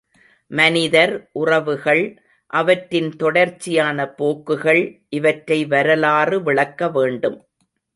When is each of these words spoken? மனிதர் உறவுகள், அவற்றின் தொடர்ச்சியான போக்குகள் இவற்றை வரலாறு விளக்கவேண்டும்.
மனிதர் 0.51 1.29
உறவுகள், 1.31 2.01
அவற்றின் 2.53 3.11
தொடர்ச்சியான 3.15 4.09
போக்குகள் 4.13 4.83
இவற்றை 5.09 5.65
வரலாறு 5.65 6.39
விளக்கவேண்டும். 6.41 7.39